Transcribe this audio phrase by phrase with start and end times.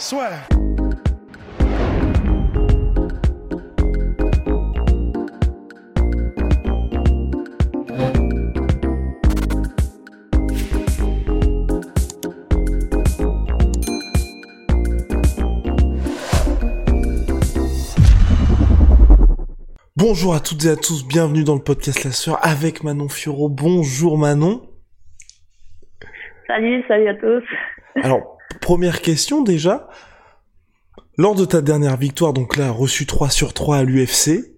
[0.00, 0.30] Soit.
[19.96, 23.50] Bonjour à toutes et à tous, bienvenue dans le podcast La Sœur avec Manon Fioro.
[23.50, 24.62] Bonjour Manon.
[26.46, 27.44] Salut, salut à tous.
[28.02, 28.39] Alors,
[28.70, 29.88] première question déjà.
[31.16, 34.54] Lors de ta dernière victoire, donc là, reçu 3 sur 3 à l'UFC,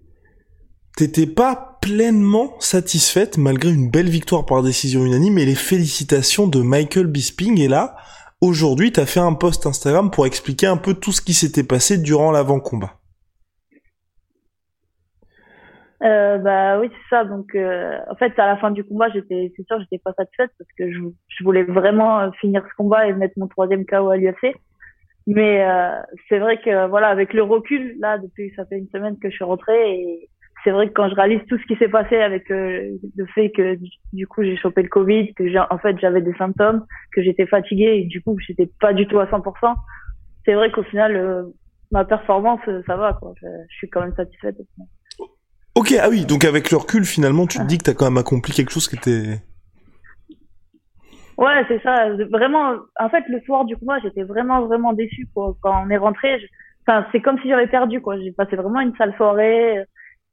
[0.98, 6.60] t'étais pas pleinement satisfaite malgré une belle victoire par décision unanime et les félicitations de
[6.60, 7.58] Michael Bisping.
[7.58, 7.96] Et là,
[8.42, 11.96] aujourd'hui, t'as fait un post Instagram pour expliquer un peu tout ce qui s'était passé
[11.96, 13.01] durant l'avant-combat.
[16.02, 17.24] Euh, bah oui c'est ça.
[17.24, 20.50] Donc euh, en fait à la fin du combat j'étais c'est sûr j'étais pas satisfaite
[20.58, 24.10] parce que je, je voulais vraiment euh, finir ce combat et mettre mon troisième KO
[24.10, 24.56] à l'UFC
[25.28, 25.92] mais euh,
[26.28, 29.36] c'est vrai que voilà avec le recul là depuis ça fait une semaine que je
[29.36, 30.28] suis rentrée et
[30.64, 33.50] c'est vrai que quand je réalise tout ce qui s'est passé avec euh, le fait
[33.50, 33.78] que
[34.12, 37.46] du coup j'ai chopé le Covid que j'ai en fait j'avais des symptômes que j'étais
[37.46, 39.76] fatiguée et du coup j'étais pas du tout à 100%
[40.44, 41.46] c'est vrai qu'au final
[41.92, 43.34] ma performance ça va quoi.
[43.40, 44.56] Je suis quand même satisfaite
[45.74, 48.18] Ok, ah oui, donc avec le recul, finalement, tu te dis que t'as quand même
[48.18, 49.40] accompli quelque chose qui était...
[51.38, 52.10] Ouais, c'est ça.
[52.30, 55.26] Vraiment, en fait, le soir du combat, j'étais vraiment, vraiment déçue.
[55.34, 55.56] Quoi.
[55.62, 56.38] Quand on est rentré,
[56.86, 58.00] enfin, c'est comme si j'avais perdu.
[58.02, 58.18] quoi.
[58.20, 59.82] J'ai passé vraiment une sale soirée.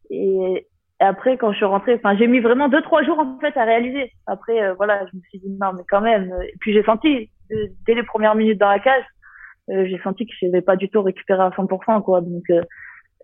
[0.09, 0.67] Et...
[0.99, 3.63] après, quand je suis rentrée, enfin, j'ai mis vraiment deux, trois jours en fait à
[3.63, 4.11] réaliser.
[4.27, 6.33] Après, euh, voilà, je me suis dit non, mais quand même.
[6.43, 9.05] Et puis j'ai senti euh, dès les premières minutes dans la cage,
[9.69, 12.03] euh, j'ai senti que je n'avais pas du tout récupéré à 100%.
[12.03, 12.21] quoi.
[12.21, 12.43] Donc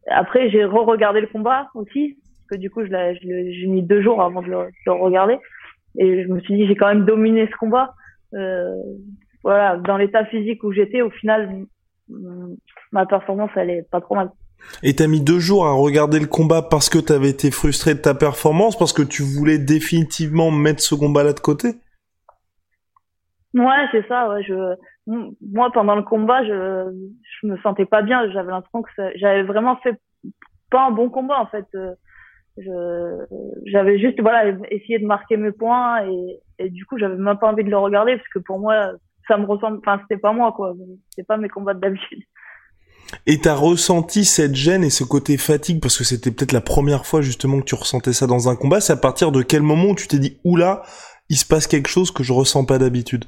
[0.08, 4.42] après, j'ai re-regardé le combat aussi, parce que du coup, j'ai mis deux jours avant
[4.42, 5.38] de le, de le, regarder.
[5.98, 7.94] Et je me suis dit, j'ai quand même dominé ce combat.
[8.34, 8.76] Euh,
[9.44, 11.66] voilà, dans l'état physique où j'étais, au final,
[12.92, 14.30] ma performance, elle est pas trop mal.
[14.84, 18.00] Et t'as mis deux jours à regarder le combat parce que t'avais été frustré de
[18.00, 21.76] ta performance, parce que tu voulais définitivement mettre ce combat-là de côté?
[23.54, 24.30] Ouais, c'est ça.
[24.30, 24.76] Ouais, je,
[25.08, 27.10] moi, pendant le combat, je,
[27.42, 28.30] je me sentais pas bien.
[28.32, 30.00] J'avais l'impression que j'avais vraiment fait
[30.72, 31.66] pas un bon combat en fait.
[32.58, 33.26] Je,
[33.66, 37.52] j'avais juste voilà essayé de marquer mes points et, et du coup, j'avais même pas
[37.52, 38.92] envie de le regarder parce que pour moi,
[39.28, 39.80] ça me ressemble.
[39.80, 40.74] Enfin, c'était pas moi quoi.
[41.10, 42.24] C'était pas mes combats d'habitude.
[43.28, 47.06] Et t'as ressenti cette gêne et ce côté fatigue parce que c'était peut-être la première
[47.06, 48.82] fois justement que tu ressentais ça dans un combat.
[48.82, 50.82] C'est à partir de quel moment où tu t'es dit oula,
[51.30, 53.26] il se passe quelque chose que je ressens pas d'habitude?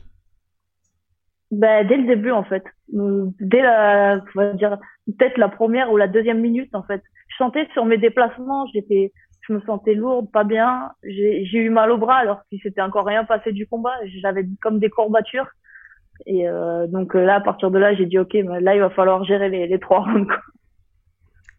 [1.52, 5.98] Bah, dès le début en fait, dès la, on va dire peut-être la première ou
[5.98, 7.02] la deuxième minute en fait.
[7.30, 10.92] Je sentais sur mes déplacements, j'étais, je me sentais lourde, pas bien.
[11.04, 13.94] J'ai eu mal au bras alors qu'il s'était encore rien passé du combat.
[14.22, 15.48] J'avais comme des courbatures.
[16.26, 19.24] Et euh, donc là, à partir de là, j'ai dit ok, là il va falloir
[19.24, 20.26] gérer les, les trois rounds.
[20.26, 20.42] Quoi.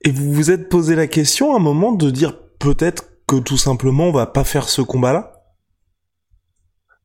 [0.05, 3.57] Et vous vous êtes posé la question à un moment de dire peut-être que tout
[3.57, 5.38] simplement on va pas faire ce combat-là?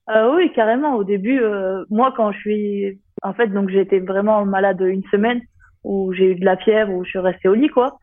[0.09, 0.95] Euh, oui, carrément.
[0.95, 5.41] Au début, euh, moi, quand je suis, en fait, donc j'étais vraiment malade une semaine
[5.83, 7.97] où j'ai eu de la fièvre, où je suis restée au lit, quoi.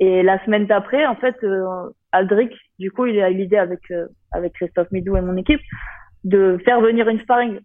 [0.00, 1.64] Et la semaine d'après, en fait, euh,
[2.12, 5.60] Aldric, du coup, il a eu l'idée avec euh, avec Christophe Midou et mon équipe
[6.24, 7.58] de faire venir une sparring.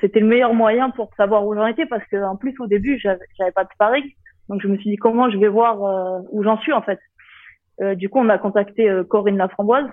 [0.00, 2.98] C'était le meilleur moyen pour savoir où j'en étais parce que en plus au début,
[2.98, 4.04] j'avais pas de sparring,
[4.48, 6.98] donc je me suis dit comment je vais voir euh, où j'en suis en fait.
[7.94, 9.86] du coup, on a contacté Corinne Laframboise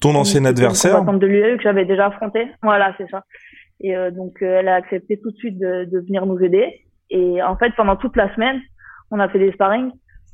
[0.00, 2.46] ton ancien adversaire de l'UE que j'avais déjà affronté.
[2.62, 3.24] Voilà, c'est ça.
[3.80, 6.82] Et euh, donc euh, elle a accepté tout de suite de, de, venir nous aider.
[7.10, 8.60] Et en fait, pendant toute la semaine,
[9.10, 9.90] on a fait des sparring.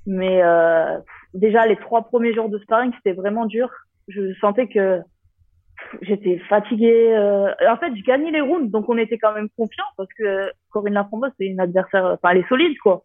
[0.07, 0.99] Mais euh,
[1.35, 3.69] déjà les trois premiers jours de sparring, c'était vraiment dur.
[4.09, 5.01] Je sentais que
[6.01, 7.15] j'étais fatiguée.
[7.15, 10.51] Euh, en fait, je gagnais les rounds, donc on était quand même confiants parce que
[10.71, 13.05] Corinne Laframboise, c'est une adversaire, enfin elle est solide quoi.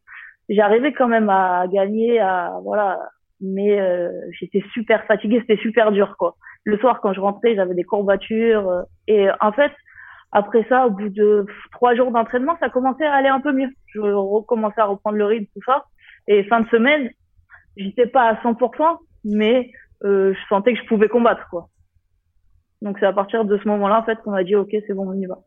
[0.50, 3.00] J'arrivais quand même à gagner, à voilà,
[3.42, 4.10] mais euh,
[4.40, 6.36] j'étais super fatiguée, c'était super dur quoi.
[6.68, 9.72] Le soir quand je rentrais, j'avais des courbatures euh, et en fait
[10.34, 13.70] après ça, au bout de trois jours d'entraînement, ça commençait à aller un peu mieux.
[13.94, 15.86] Je recommençais à reprendre le rythme tout ça
[16.28, 17.10] et fin de semaine,
[17.78, 19.72] j'étais pas à 100%, mais
[20.04, 21.70] euh, je sentais que je pouvais combattre quoi.
[22.82, 25.10] Donc c'est à partir de ce moment-là en fait qu'on a dit ok c'est bon
[25.10, 25.40] on y va.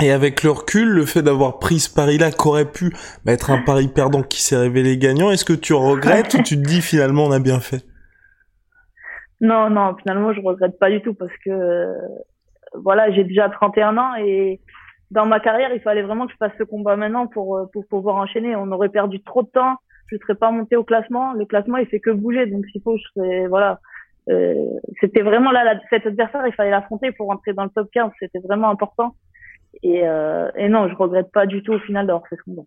[0.00, 2.94] Et avec le recul, le fait d'avoir pris ce pari-là, qu'aurait pu
[3.26, 6.66] être un pari perdant qui s'est révélé gagnant, est-ce que tu regrettes ou tu te
[6.66, 7.84] dis finalement on a bien fait?
[9.40, 11.92] Non, non, finalement je regrette pas du tout parce que euh,
[12.74, 14.60] voilà, j'ai déjà 31 ans et
[15.10, 17.86] dans ma carrière, il fallait vraiment que je fasse ce combat maintenant pour, euh, pour
[17.86, 18.56] pouvoir enchaîner.
[18.56, 19.76] On aurait perdu trop de temps,
[20.08, 21.32] je serais pas monté au classement.
[21.32, 23.80] Le classement, il fait que bouger, donc s'il faut, je serais voilà.
[24.28, 24.54] Euh,
[25.00, 28.10] c'était vraiment là, cet adversaire, il fallait l'affronter pour rentrer dans le top 15.
[28.18, 29.14] C'était vraiment important.
[29.82, 32.62] Et, euh, et non, je regrette pas du tout au final d'avoir fait ce combat.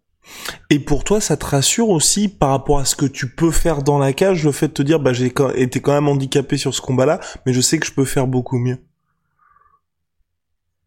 [0.70, 3.82] Et pour toi, ça te rassure aussi par rapport à ce que tu peux faire
[3.84, 6.74] dans la cage, le fait de te dire, bah, j'ai été quand même handicapé sur
[6.74, 8.78] ce combat-là, mais je sais que je peux faire beaucoup mieux.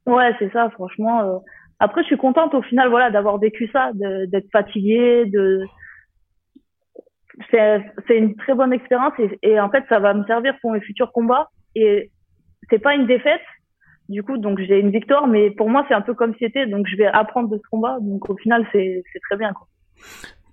[0.06, 1.22] Ouais, c'est ça, franchement.
[1.22, 1.38] Euh.
[1.80, 5.64] Après, je suis contente au final, voilà, d'avoir vécu ça, d'être fatiguée, de.
[7.50, 10.80] C'est une très bonne expérience et, et en fait, ça va me servir pour mes
[10.80, 11.48] futurs combats.
[11.74, 12.12] Et
[12.70, 13.40] c'est pas une défaite,
[14.12, 16.66] du coup, donc j'ai une victoire, mais pour moi, c'est un peu comme si c'était,
[16.66, 17.98] donc je vais apprendre de ce combat.
[18.00, 19.52] Donc au final, c'est très bien.
[19.52, 19.66] Quoi.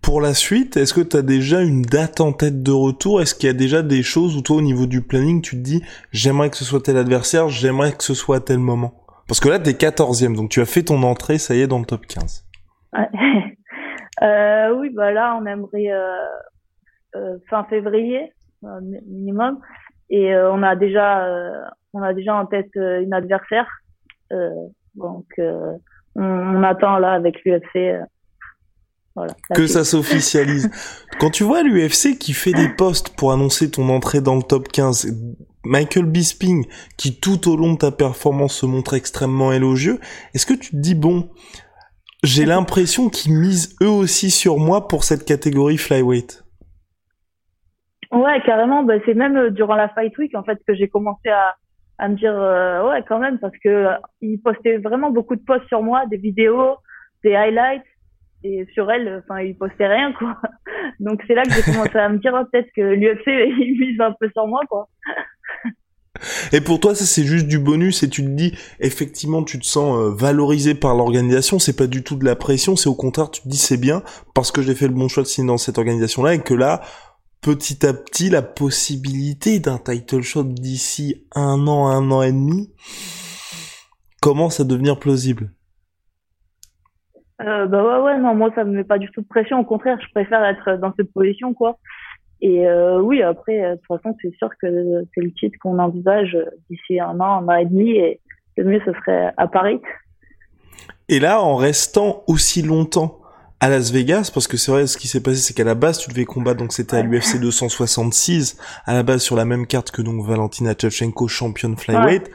[0.02, 3.22] Pour la suite, est-ce que tu as déjà une date en tête de retour?
[3.22, 5.62] Est-ce qu'il y a déjà des choses où toi, au niveau du planning, tu te
[5.62, 8.94] dis, j'aimerais que ce soit tel adversaire, j'aimerais que ce soit à tel moment?
[9.28, 11.80] Parce que là, t'es 14e, donc tu as fait ton entrée, ça y est, dans
[11.80, 12.46] le top 15.
[14.24, 16.26] euh, oui, bah là, on aimerait euh,
[17.16, 18.32] euh, fin février,
[19.06, 19.60] minimum.
[20.10, 23.68] Et on a déjà on a déjà en tête euh, une adversaire.
[24.32, 24.50] Euh,
[24.96, 25.74] donc, euh,
[26.16, 28.00] on, on, attend là avec l'UFC.
[29.16, 30.70] Voilà, que ça s'officialise.
[31.20, 34.68] Quand tu vois l'UFC qui fait des posts pour annoncer ton entrée dans le top
[34.68, 35.08] 15,
[35.66, 40.00] Michael Bisping qui tout au long de ta performance se montre extrêmement élogieux,
[40.34, 41.30] est-ce que tu te dis bon,
[42.24, 46.44] j'ai l'impression qu'ils misent eux aussi sur moi pour cette catégorie flyweight?
[48.12, 48.84] Ouais, carrément.
[48.84, 51.56] Bah, c'est même durant la Fight Week en fait que j'ai commencé à,
[52.00, 55.44] à me dire euh, ouais quand même parce que euh, il postait vraiment beaucoup de
[55.46, 56.78] posts sur moi, des vidéos,
[57.24, 57.84] des highlights
[58.44, 60.38] et sur elle, enfin il postait rien quoi.
[61.02, 64.00] Donc c'est là que j'ai commencé à me dire oh, peut-être que l'UFC il mise
[64.00, 64.88] un peu sur moi quoi.
[66.52, 69.66] Et pour toi, ça c'est juste du bonus et tu te dis effectivement tu te
[69.66, 73.30] sens euh, valorisé par l'organisation, c'est pas du tout de la pression, c'est au contraire
[73.32, 74.04] tu te dis c'est bien
[74.34, 76.54] parce que j'ai fait le bon choix de signer dans cette organisation là et que
[76.54, 76.82] là
[77.42, 82.74] petit à petit la possibilité d'un title shot d'ici un an, un an et demi
[84.22, 85.52] commence à devenir plausible.
[87.42, 89.60] Euh, bah ouais, ouais, non, moi ça me met pas du tout de pression.
[89.60, 91.78] Au contraire, je préfère être dans cette position, quoi.
[92.42, 95.80] Et euh, oui, après, euh, de toute façon, c'est sûr que c'est le titre qu'on
[95.80, 96.38] envisage
[96.70, 98.20] d'ici un an, un an et demi, et
[98.58, 99.80] le mieux ce serait à Paris.
[101.08, 103.19] Et là, en restant aussi longtemps
[103.60, 105.98] à Las Vegas parce que c'est vrai ce qui s'est passé c'est qu'à la base
[106.00, 109.92] tu devais combattre donc c'était à l'UFC 266 à la base sur la même carte
[109.92, 112.30] que donc Valentina Tchevchenko championne flyweight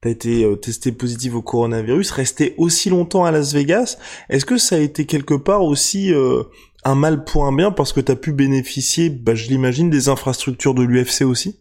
[0.00, 3.98] t'as été euh, testé positif au coronavirus rester aussi longtemps à Las Vegas.
[4.28, 6.42] Est-ce que ça a été quelque part aussi euh,
[6.84, 10.74] un mal pour un bien parce que t'as pu bénéficier bah je l'imagine des infrastructures
[10.74, 11.60] de l'UFC aussi?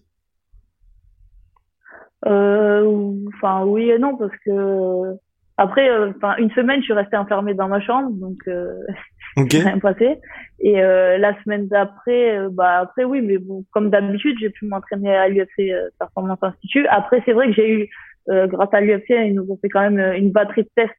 [2.26, 5.16] Euh, enfin oui et non parce que
[5.58, 8.74] après, euh, enfin, une semaine, je suis restée enfermée dans ma chambre, donc euh,
[9.38, 9.60] okay.
[9.60, 10.20] rien passé.
[10.60, 15.16] Et euh, la semaine d'après, bah après oui, mais bon, comme d'habitude, j'ai pu m'entraîner
[15.16, 16.86] à l'UFC Performance Institute.
[16.90, 17.90] Après, c'est vrai que j'ai eu,
[18.28, 20.94] grâce à l'UFC, ils nous ont fait quand même une batterie de tests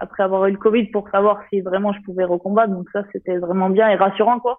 [0.00, 2.72] après avoir eu le Covid pour savoir si vraiment je pouvais recombattre.
[2.72, 4.58] Donc ça, c'était vraiment bien et rassurant, quoi.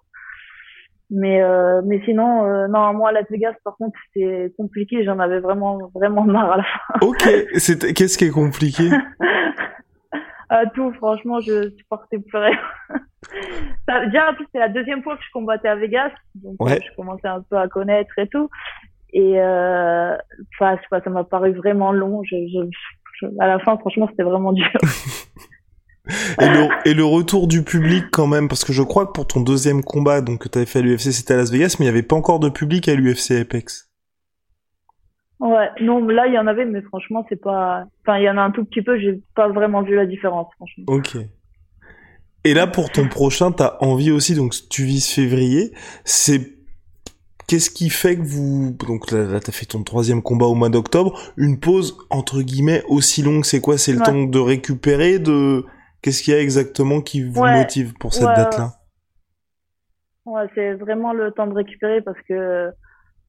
[1.10, 5.04] Mais euh, mais sinon, euh, non, moi Las Vegas, par contre, c'était compliqué.
[5.04, 6.94] J'en avais vraiment vraiment marre à la fin.
[7.06, 7.28] Ok.
[7.58, 8.90] C'est qu'est-ce qui est compliqué?
[10.52, 12.58] Euh, Tout, franchement, je supportais plus rien.
[14.06, 16.96] déjà, en plus, c'est la deuxième fois que je combattais à Vegas, donc euh, je
[16.96, 18.48] commençais un peu à connaître et tout.
[19.12, 20.16] Et euh,
[20.54, 22.22] enfin, je sais pas, ça m'a paru vraiment long.
[22.24, 24.68] Je, je, à la fin, franchement, c'était vraiment dur.
[26.40, 29.26] Et, le, et le retour du public quand même, parce que je crois que pour
[29.26, 31.88] ton deuxième combat, donc que t'avais fait à l'UFC, c'était à Las Vegas, mais il
[31.88, 33.90] n'y avait pas encore de public à l'UFC Apex.
[35.38, 38.38] Ouais, non, là il y en avait, mais franchement c'est pas, enfin il y en
[38.38, 40.84] a un tout petit peu, j'ai pas vraiment vu la différence, franchement.
[40.88, 41.16] Ok.
[42.44, 45.72] Et là pour ton prochain, t'as envie aussi, donc tu vises février,
[46.04, 46.56] c'est
[47.48, 50.68] Qu'est-ce qui fait que vous donc là, là t'as fait ton troisième combat au mois
[50.68, 53.78] d'octobre, une pause entre guillemets aussi longue, c'est quoi?
[53.78, 55.64] C'est le temps de récupérer, de
[56.06, 58.74] Qu'est-ce qu'il y a exactement qui vous motive pour cette date-là?
[60.24, 62.70] Ouais, c'est vraiment le temps de récupérer parce que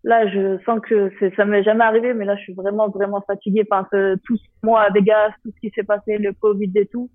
[0.03, 3.63] là, je sens que ça m'est jamais arrivé, mais là, je suis vraiment, vraiment fatiguée
[3.63, 7.09] par tout ce mois à Vegas, tout ce qui s'est passé, le Covid et tout.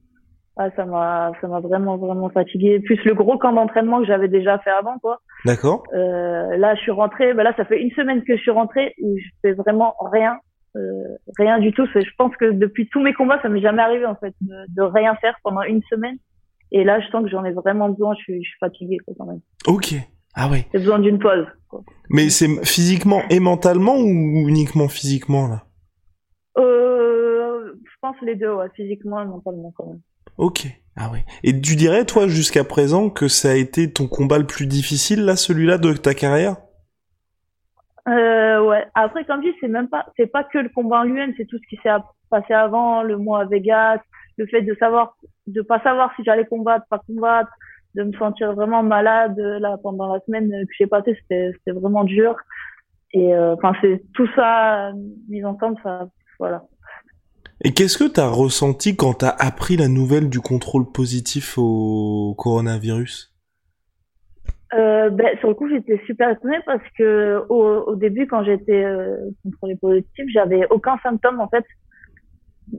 [0.56, 2.80] Ah, ça m'a, ça m'a vraiment, vraiment fatiguée.
[2.80, 5.20] Plus le gros camp d'entraînement que j'avais déjà fait avant, quoi.
[5.44, 5.84] D'accord.
[5.94, 7.34] Euh, là, je suis rentrée.
[7.34, 10.40] Bah là, ça fait une semaine que je suis rentrée où je fais vraiment rien,
[11.38, 11.86] rien du tout.
[11.94, 14.82] Je pense que depuis tous mes combats, ça m'est jamais arrivé en fait de, de,
[14.82, 16.16] rien faire pendant une semaine.
[16.70, 18.14] Et là, je sens que j'en ai vraiment besoin.
[18.14, 19.40] Je suis, je suis fatiguée quoi, quand même.
[19.66, 19.94] Ok.
[20.34, 20.66] Ah ouais.
[20.72, 21.46] J'ai besoin d'une pause.
[21.68, 21.82] Quoi.
[22.08, 25.64] Mais c'est physiquement et mentalement ou uniquement physiquement là?
[26.58, 30.00] Euh, Je pense les deux, ouais, physiquement et mentalement quand même.
[30.38, 30.66] Ok.
[30.96, 31.24] Ah ouais.
[31.42, 35.24] Et tu dirais, toi, jusqu'à présent, que ça a été ton combat le plus difficile,
[35.24, 36.56] là, celui-là, de ta carrière?
[38.08, 38.84] Euh, Ouais.
[38.94, 41.46] Après, comme je dis, c'est même pas, c'est pas que le combat en lui-même, c'est
[41.46, 41.90] tout ce qui s'est
[42.30, 44.00] passé avant, le mois à Vegas,
[44.36, 45.16] le fait de savoir,
[45.46, 47.50] de pas savoir si j'allais combattre, pas combattre,
[47.94, 52.04] de me sentir vraiment malade là pendant la semaine que j'ai passé, c'était, c'était vraiment
[52.04, 52.36] dur.
[53.12, 54.92] Et euh, enfin, c'est tout ça
[55.28, 56.64] mis ensemble, ça, voilà.
[57.64, 61.58] Et qu'est-ce que tu as ressenti quand tu as appris la nouvelle du contrôle positif
[61.58, 63.31] au coronavirus?
[64.74, 68.84] Euh, ben, sur le coup, j'étais super étonnée parce que au, au début, quand j'étais
[68.84, 71.64] euh, contrôlée positif, j'avais aucun symptôme en fait.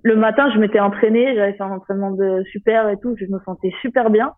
[0.04, 3.40] Le matin, je m'étais entraînée, j'avais fait un entraînement de super et tout, je me
[3.46, 4.34] sentais super bien.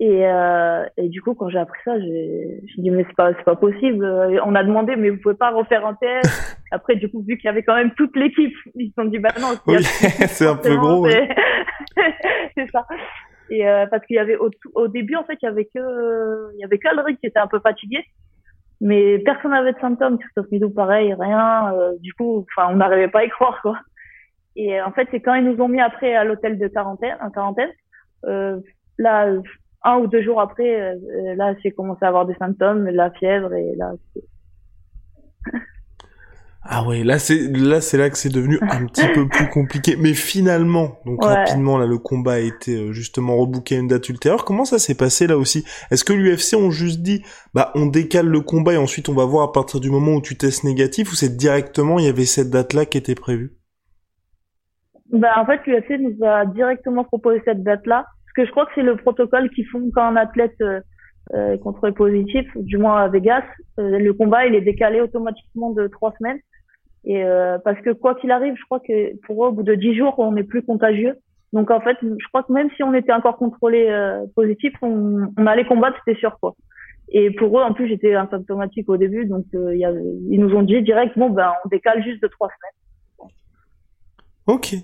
[0.00, 3.44] Et, euh, et du coup, quand j'ai appris ça, j'ai dit mais c'est pas c'est
[3.44, 4.04] pas possible.
[4.44, 6.58] On a demandé mais vous pouvez pas refaire un test?
[6.70, 9.18] Après, du coup, vu qu'il y avait quand même toute l'équipe, ils se sont dit
[9.18, 9.54] bah non.
[10.28, 11.06] c'est un peu gros.
[12.56, 12.86] C'est ça.
[13.50, 16.52] Et euh, parce qu'il y avait au, au, début en fait, il y avait que
[16.54, 17.98] il y avait qu'Alric qui était un peu fatigué,
[18.80, 20.18] mais personne n'avait de symptômes.
[20.18, 21.74] Christophe Midou pareil, rien.
[21.74, 23.78] Euh, du coup, enfin, on n'arrivait pas à y croire quoi.
[24.56, 27.30] Et en fait, c'est quand ils nous ont mis après à l'hôtel de quarantaine, en
[27.30, 27.70] quarantaine.
[28.26, 28.60] Euh,
[28.98, 29.28] là,
[29.82, 33.52] un ou deux jours après, euh, là, j'ai commencé à avoir des symptômes, la fièvre,
[33.52, 33.92] et là.
[36.66, 39.96] Ah ouais, là c'est là c'est là que c'est devenu un petit peu plus compliqué.
[40.00, 44.08] Mais finalement, donc rapidement là, le combat a été euh, justement rebooké à une date
[44.08, 44.44] ultérieure.
[44.44, 45.64] Comment ça s'est passé là aussi?
[45.90, 49.26] Est-ce que l'UFC ont juste dit, bah on décale le combat et ensuite on va
[49.26, 52.24] voir à partir du moment où tu testes négatif, ou c'est directement il y avait
[52.24, 53.52] cette date là qui était prévue?
[55.12, 58.72] Bah en fait l'UFC nous a directement proposé cette date là que je crois que
[58.74, 60.80] c'est le protocole qu'ils font quand un athlète euh,
[61.34, 63.44] euh contrôlé positif, du moins à Vegas,
[63.78, 66.38] euh, le combat il est décalé automatiquement de trois semaines.
[67.04, 69.74] Et euh, parce que quoi qu'il arrive, je crois que pour eux, au bout de
[69.74, 71.14] dix jours, on n'est plus contagieux.
[71.52, 73.88] Donc en fait, je crois que même si on était encore contrôlé
[74.34, 76.54] positif, on, allait combattre, c'était sûr quoi.
[77.10, 80.82] Et pour eux, en plus, j'étais asymptomatique au début, donc avait, ils nous ont dit
[80.82, 82.83] direct, bon ben, on décale juste de trois semaines.
[84.46, 84.74] Ok.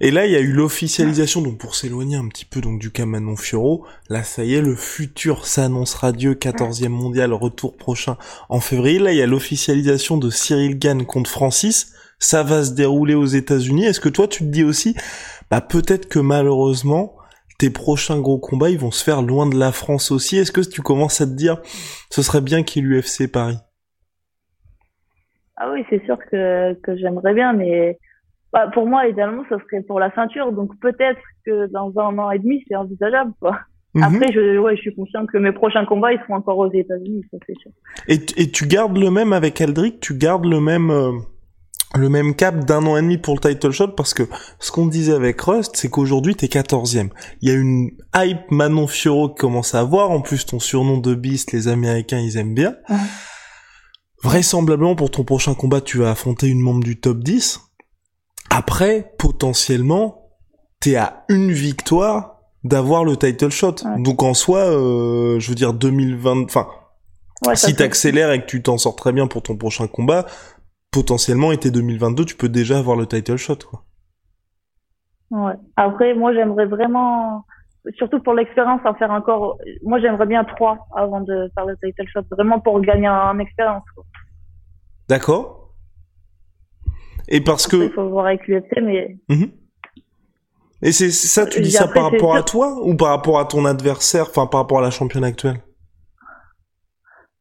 [0.00, 2.90] Et là, il y a eu l'officialisation, donc pour s'éloigner un petit peu donc du
[2.90, 8.16] cas Manon Fioro, là, ça y est, le futur s'annonce radieux, 14e mondial, retour prochain
[8.48, 8.98] en février.
[8.98, 11.94] Là, il y a l'officialisation de Cyril Gann contre Francis.
[12.18, 13.84] Ça va se dérouler aux États-Unis.
[13.84, 14.94] Est-ce que toi, tu te dis aussi,
[15.50, 17.16] bah peut-être que malheureusement,
[17.58, 20.38] tes prochains gros combats, ils vont se faire loin de la France aussi.
[20.38, 21.60] Est-ce que tu commences à te dire,
[22.08, 23.58] ce serait bien qu'il y ait l'UFC Paris?
[25.56, 27.98] Ah oui, c'est sûr que, que j'aimerais bien, mais
[28.52, 30.52] bah, pour moi, idéalement, ça serait pour la ceinture.
[30.52, 33.32] Donc peut-être que dans un an et demi, c'est envisageable.
[33.40, 33.58] Quoi.
[33.94, 34.02] Mhm.
[34.02, 37.24] Après, je, ouais, je suis consciente que mes prochains combats, ils seront encore aux États-Unis,
[37.30, 37.70] ça c'est sûr.
[38.08, 41.12] Et, et tu gardes le même avec Aldric, tu gardes le même euh,
[41.98, 43.88] le même cap d'un an et demi pour le title shot?
[43.88, 44.22] Parce que
[44.58, 47.10] ce qu'on disait avec Rust, c'est qu'aujourd'hui t'es 14e.
[47.40, 50.10] Il y a une hype Manon Fioro qui commence à avoir.
[50.10, 52.76] En plus, ton surnom de Beast, les Américains, ils aiment bien.
[54.22, 57.69] Vraisemblablement, pour ton prochain combat, tu vas affronter une membre du top 10.
[58.50, 60.30] Après, potentiellement,
[60.80, 63.76] t'es à une victoire d'avoir le title shot.
[63.98, 66.68] Donc en soi, euh, je veux dire 2020, enfin,
[67.46, 70.26] ouais, si t'accélères et que tu t'en sors très bien pour ton prochain combat,
[70.90, 73.84] potentiellement été 2022, tu peux déjà avoir le title shot, quoi.
[75.30, 75.54] Ouais.
[75.76, 77.44] Après, moi, j'aimerais vraiment,
[77.96, 79.58] surtout pour l'expérience, en faire encore.
[79.82, 83.84] Moi, j'aimerais bien trois avant de faire le title shot, vraiment pour gagner en expérience.
[85.08, 85.59] D'accord.
[87.30, 87.76] Et parce que.
[87.76, 89.16] Il faut voir avec l'UFC, mais.
[89.28, 89.50] Mhm.
[90.82, 93.66] Et c'est ça, tu dis ça par rapport à toi ou par rapport à ton
[93.66, 95.58] adversaire, enfin par rapport à la championne actuelle?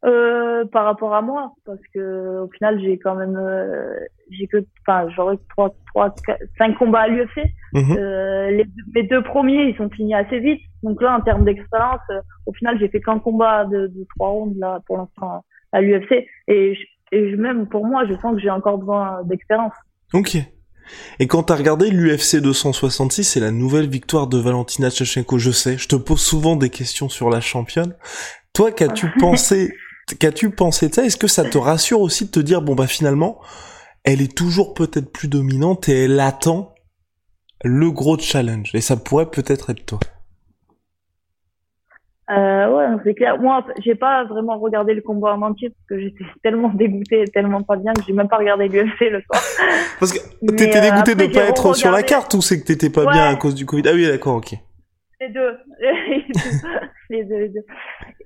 [0.05, 3.93] Euh, Par rapport à moi, parce que au final j'ai quand même, euh,
[4.29, 6.13] j'ai que, enfin j'aurais trois, trois,
[6.57, 7.45] cinq combats à l'UFC.
[7.73, 7.97] Mhm.
[7.97, 12.01] euh, les, mes deux premiers ils sont finis assez vite, donc là en termes d'expérience,
[12.11, 15.81] euh, au final j'ai fait qu'un combat de, de trois rounds là pour l'instant à
[15.81, 16.77] l'UFC et
[17.11, 19.73] et même pour moi, je sens que j'ai encore besoin d'expérience.
[20.13, 20.37] Ok.
[21.19, 25.77] Et quand t'as regardé l'UFC 266, c'est la nouvelle victoire de Valentina Tchachenko, je sais,
[25.77, 27.95] je te pose souvent des questions sur la championne.
[28.53, 29.71] Toi, qu'as-tu pensé,
[30.19, 31.05] qu'as-tu pensé de ça?
[31.05, 33.39] Est-ce que ça te rassure aussi de te dire, bon bah finalement,
[34.03, 36.73] elle est toujours peut-être plus dominante et elle attend
[37.63, 39.99] le gros challenge, et ça pourrait peut-être être toi
[42.29, 43.39] Euh, ouais, c'est clair.
[43.39, 47.63] Moi, j'ai pas vraiment regardé le combat en entier parce que j'étais tellement dégoûtée, tellement
[47.63, 49.41] pas bien que j'ai même pas regardé l'UFC le soir.
[49.99, 52.65] Parce que t'étais euh, dégoûté après, de pas être sur la carte ou c'est que
[52.67, 53.13] t'étais pas Ouais.
[53.13, 53.83] bien à cause du Covid?
[53.87, 54.53] Ah oui, d'accord, ok.
[55.21, 55.57] Les deux.
[57.09, 57.65] les deux, les deux.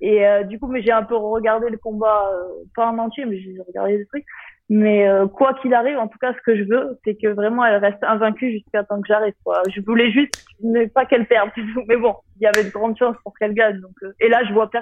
[0.00, 3.24] Et euh, du coup, mais j'ai un peu regardé le combat, euh, pas en entier,
[3.24, 4.24] mais j'ai regardé des trucs.
[4.70, 7.64] Mais euh, quoi qu'il arrive, en tout cas, ce que je veux, c'est que vraiment
[7.66, 9.34] elle reste invaincue jusqu'à temps que j'arrive.
[9.44, 9.62] Quoi.
[9.74, 11.50] Je voulais juste ne pas qu'elle perde.
[11.88, 13.80] Mais bon, il y avait de grandes chances pour qu'elle gagne.
[13.80, 14.80] Donc, euh, et là, je vois, per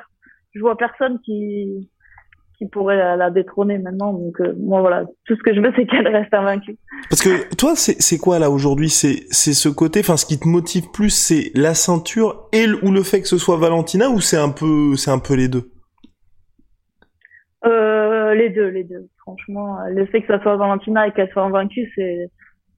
[0.55, 1.91] je vois personne qui
[2.59, 4.13] qui pourrait la, la détrôner maintenant.
[4.13, 6.77] Donc, euh, moi, voilà, tout ce que je veux, c'est qu'elle reste invaincue.
[7.11, 8.89] Parce que toi, c'est c'est quoi là aujourd'hui?
[8.89, 12.79] C'est c'est ce côté, enfin, ce qui te motive plus, c'est la ceinture et le,
[12.85, 15.49] ou le fait que ce soit Valentina ou c'est un peu, c'est un peu les
[15.49, 15.73] deux?
[17.65, 17.92] Euh,
[18.35, 19.09] les deux, les deux.
[19.19, 22.29] Franchement, le fait que ça soit Valentina et qu'elle soit invaincue, c'est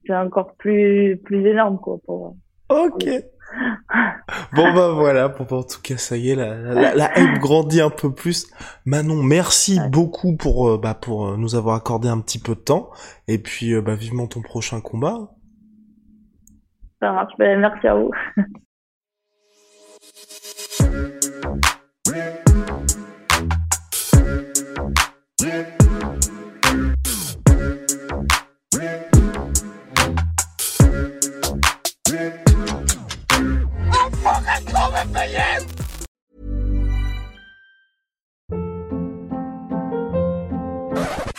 [0.07, 1.97] c'est encore plus plus énorme quoi.
[2.05, 2.35] Pour...
[2.69, 3.05] Ok.
[4.55, 7.37] Bon bah voilà, bon bah, en tout cas ça y est, la, la, la hype
[7.39, 8.47] grandit un peu plus.
[8.85, 9.89] Manon, merci Ouais.
[9.89, 12.89] beaucoup pour euh, bah pour euh, nous avoir accordé un petit peu de temps
[13.27, 15.29] et puis euh, bah vivement ton prochain combat.
[16.99, 17.33] Ça marche.
[17.37, 18.11] Ben, merci à vous.